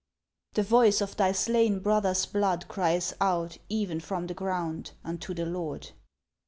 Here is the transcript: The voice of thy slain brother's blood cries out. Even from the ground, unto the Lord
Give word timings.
The 0.53 0.63
voice 0.63 0.99
of 0.99 1.15
thy 1.15 1.31
slain 1.31 1.77
brother's 1.79 2.25
blood 2.25 2.67
cries 2.67 3.13
out. 3.21 3.59
Even 3.69 3.99
from 3.99 4.25
the 4.25 4.33
ground, 4.33 4.93
unto 5.03 5.31
the 5.35 5.45
Lord 5.45 5.91